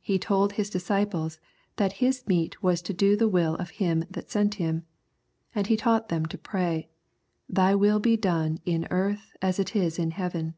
[0.00, 1.40] He told His disciples
[1.74, 4.86] that His meat was to do the will of Him that sent Him;
[5.56, 6.88] and He taught them to pray,"
[7.48, 10.54] Thy will be done in earth as it is in heaven."